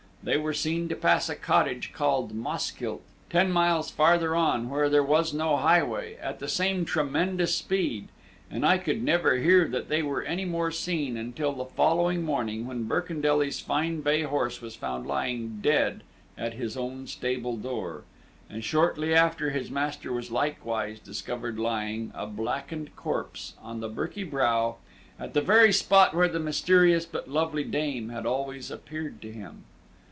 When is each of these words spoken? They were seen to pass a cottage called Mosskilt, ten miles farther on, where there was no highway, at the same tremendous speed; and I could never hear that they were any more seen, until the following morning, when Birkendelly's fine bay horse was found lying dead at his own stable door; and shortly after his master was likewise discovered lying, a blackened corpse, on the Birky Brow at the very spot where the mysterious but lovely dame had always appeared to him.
They 0.23 0.37
were 0.37 0.53
seen 0.53 0.87
to 0.89 0.95
pass 0.95 1.29
a 1.29 1.35
cottage 1.35 1.93
called 1.93 2.31
Mosskilt, 2.35 3.01
ten 3.31 3.51
miles 3.51 3.89
farther 3.89 4.35
on, 4.35 4.69
where 4.69 4.87
there 4.87 5.01
was 5.03 5.33
no 5.33 5.57
highway, 5.57 6.15
at 6.21 6.37
the 6.37 6.47
same 6.47 6.85
tremendous 6.85 7.55
speed; 7.55 8.09
and 8.47 8.63
I 8.63 8.77
could 8.77 9.01
never 9.01 9.37
hear 9.37 9.67
that 9.69 9.89
they 9.89 10.03
were 10.03 10.21
any 10.21 10.45
more 10.45 10.69
seen, 10.69 11.17
until 11.17 11.53
the 11.53 11.65
following 11.65 12.21
morning, 12.21 12.67
when 12.67 12.87
Birkendelly's 12.87 13.61
fine 13.61 14.01
bay 14.01 14.21
horse 14.21 14.61
was 14.61 14.75
found 14.75 15.07
lying 15.07 15.57
dead 15.59 16.03
at 16.37 16.53
his 16.53 16.77
own 16.77 17.07
stable 17.07 17.57
door; 17.57 18.03
and 18.47 18.63
shortly 18.63 19.15
after 19.15 19.49
his 19.49 19.71
master 19.71 20.13
was 20.13 20.29
likewise 20.29 20.99
discovered 20.99 21.57
lying, 21.57 22.11
a 22.13 22.27
blackened 22.27 22.95
corpse, 22.95 23.55
on 23.59 23.79
the 23.79 23.89
Birky 23.89 24.29
Brow 24.29 24.75
at 25.19 25.33
the 25.33 25.41
very 25.41 25.73
spot 25.73 26.13
where 26.13 26.29
the 26.29 26.39
mysterious 26.39 27.07
but 27.07 27.27
lovely 27.27 27.63
dame 27.63 28.09
had 28.09 28.27
always 28.27 28.69
appeared 28.69 29.19
to 29.23 29.31
him. 29.31 29.63